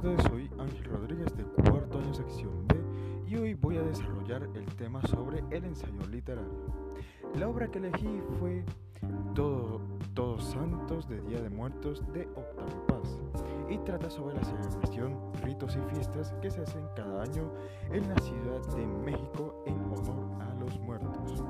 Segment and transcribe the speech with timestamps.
[0.00, 2.76] tardes, soy Ángel Rodríguez de cuarto año sección B
[3.26, 6.72] y hoy voy a desarrollar el tema sobre el ensayo literario.
[7.34, 8.64] La obra que elegí fue
[9.34, 9.82] Todo,
[10.14, 13.20] Todos Santos de Día de Muertos de Octavio Paz
[13.68, 17.52] y trata sobre la celebración, ritos y fiestas que se hacen cada año
[17.90, 21.44] en la Ciudad de México en honor a los muertos.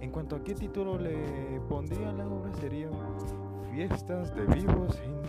[0.00, 2.90] En cuanto a qué título le pondría a la obra sería
[3.72, 5.22] Fiestas de vivos en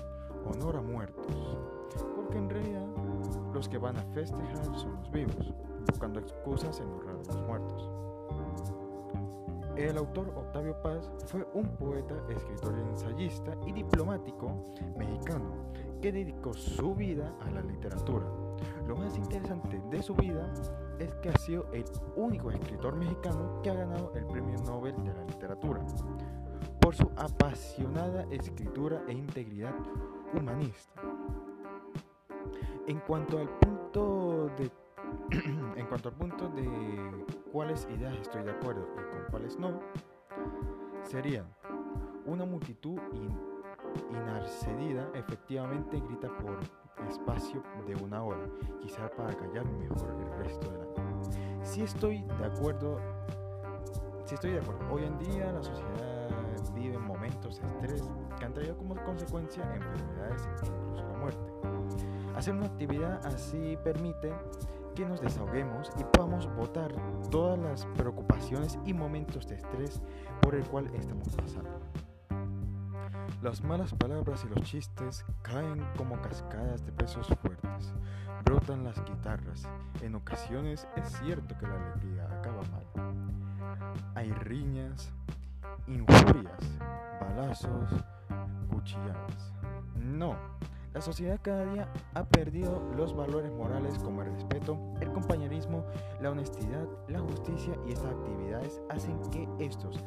[0.46, 1.73] honor a muertos
[2.38, 2.88] en realidad
[3.54, 5.54] los que van a festejar son los vivos,
[5.88, 7.90] buscando excusas en honrar a los muertos.
[9.76, 16.94] El autor Octavio Paz fue un poeta, escritor, ensayista y diplomático mexicano que dedicó su
[16.94, 18.26] vida a la literatura.
[18.88, 20.54] Lo más interesante de su vida
[21.00, 25.14] es que ha sido el único escritor mexicano que ha ganado el Premio Nobel de
[25.14, 25.84] la Literatura
[26.80, 29.74] por su apasionada escritura e integridad
[30.38, 31.02] humanista.
[32.86, 34.70] En cuanto al punto de
[35.76, 36.68] en cuanto al punto de
[37.52, 39.80] cuáles ideas estoy de acuerdo y con cuáles no,
[41.04, 41.46] serían
[42.26, 43.00] una multitud
[44.10, 46.60] inarcedida efectivamente grita por
[47.08, 48.48] espacio de una hora,
[48.82, 51.02] quizá para callar mejor el resto de la noche.
[51.62, 53.00] Si estoy de acuerdo,
[54.26, 56.30] si estoy de acuerdo, hoy en día la sociedad
[56.74, 61.54] vive momentos de estrés que han traído como consecuencia enfermedades e incluso la muerte.
[62.44, 64.34] Hacer una actividad así permite
[64.96, 66.94] que nos desahoguemos y podamos votar
[67.32, 70.02] todas las preocupaciones y momentos de estrés
[70.42, 71.80] por el cual estamos pasando.
[73.42, 77.94] Las malas palabras y los chistes caen como cascadas de pesos fuertes.
[78.44, 79.64] Brotan las guitarras.
[80.02, 83.78] En ocasiones es cierto que la alegría acaba mal.
[84.16, 85.14] Hay riñas,
[85.88, 86.78] injurias,
[87.22, 87.90] balazos,
[88.70, 89.54] cuchilladas.
[89.96, 90.36] No,
[90.94, 95.84] la sociedad cada día ha perdido los valores morales como el respeto, el compañerismo,
[96.22, 100.00] la honestidad, la justicia y estas actividades hacen que estos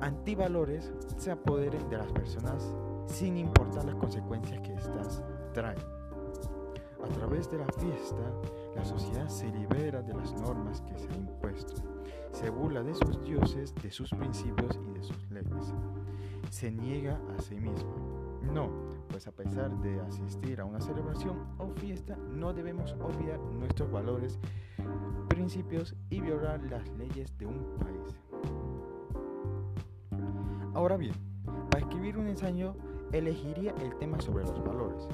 [0.00, 2.74] antivalores se apoderen de las personas
[3.06, 5.22] sin importar las consecuencias que éstas
[5.52, 5.78] traen.
[7.04, 8.32] A través de la fiesta,
[8.74, 11.74] la sociedad se libera de las normas que se han impuesto,
[12.32, 15.74] se burla de sus dioses, de sus principios y de sus leyes,
[16.50, 18.17] se niega a sí misma.
[18.42, 18.70] No,
[19.08, 24.38] pues a pesar de asistir a una celebración o fiesta, no debemos olvidar nuestros valores,
[25.28, 28.16] principios y violar las leyes de un país.
[30.74, 31.14] Ahora bien,
[31.70, 32.74] para escribir un ensayo
[33.12, 35.08] elegiría el tema sobre los valores,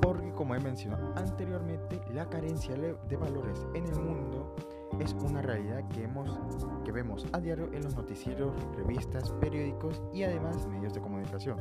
[0.00, 4.54] porque como he mencionado anteriormente, la carencia de valores en el mundo
[5.00, 6.38] es una realidad que, hemos,
[6.84, 11.58] que vemos a diario en los noticieros, revistas, periódicos y además medios de comunicación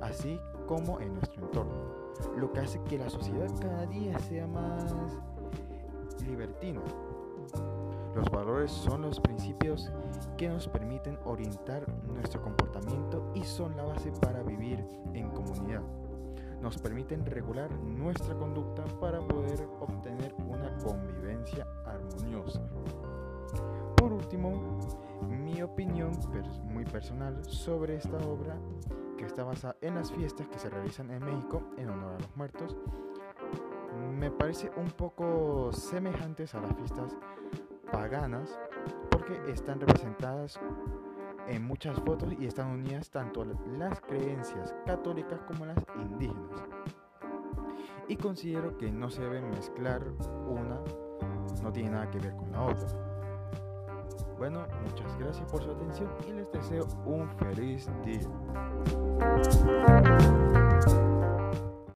[0.00, 1.72] así como en nuestro entorno,
[2.36, 4.94] lo que hace que la sociedad cada día sea más
[6.26, 6.80] libertina.
[8.14, 9.90] Los valores son los principios
[10.36, 15.82] que nos permiten orientar nuestro comportamiento y son la base para vivir en comunidad.
[16.60, 22.62] Nos permiten regular nuestra conducta para poder obtener una convivencia armoniosa.
[23.96, 24.73] Por último,
[25.64, 26.12] opinión
[26.64, 28.56] muy personal sobre esta obra
[29.16, 32.36] que está basada en las fiestas que se realizan en México en honor a los
[32.36, 32.76] muertos.
[34.18, 37.16] Me parece un poco semejantes a las fiestas
[37.90, 38.58] paganas
[39.10, 40.58] porque están representadas
[41.46, 46.64] en muchas fotos y están unidas tanto las creencias católicas como las indígenas.
[48.08, 50.02] Y considero que no se deben mezclar
[50.46, 50.80] una,
[51.62, 53.13] no tiene nada que ver con la otra.
[54.38, 58.28] Bueno, muchas gracias por su atención y les deseo un feliz día.